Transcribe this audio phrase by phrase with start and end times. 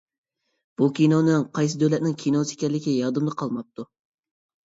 [0.79, 3.87] بۇ كىنونىڭ قايسى دۆلەتنىڭ كىنوسى ئىكەنلىكى يادىمدا قالماپتۇ.